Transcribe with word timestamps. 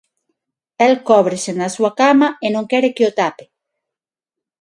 El 0.85 0.93
cóbrese 1.07 1.51
na 1.59 1.67
súa 1.75 1.91
cama, 2.01 2.27
e 2.45 2.47
non 2.55 2.65
quere 2.71 2.89
que 2.95 3.07
o 3.09 3.15
tape. 3.19 3.45